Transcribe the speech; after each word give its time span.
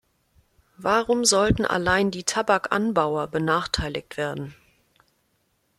Warum 0.79 1.25
sollten 1.25 1.63
allein 1.63 2.09
die 2.09 2.23
Tabakanbauer 2.23 3.27
benachteiligt 3.27 4.17
werden? 4.17 4.55